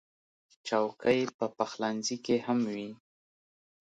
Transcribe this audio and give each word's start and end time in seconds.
چوکۍ 0.67 1.21
په 1.37 1.45
پخلنځي 1.57 2.17
کې 2.25 2.35
هم 2.45 2.59
وي. 2.73 2.89